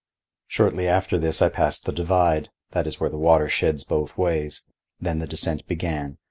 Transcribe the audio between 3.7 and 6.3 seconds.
both ways—then the descent began.